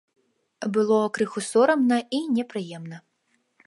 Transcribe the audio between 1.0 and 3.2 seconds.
крыху сорамна і непрыемна.